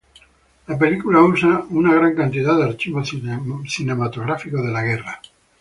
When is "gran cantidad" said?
1.93-2.57